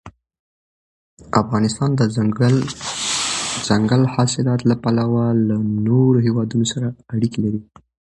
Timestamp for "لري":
7.45-7.61